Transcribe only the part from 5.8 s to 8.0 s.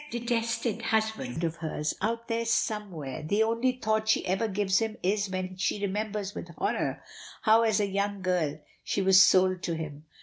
remembers with horror how as a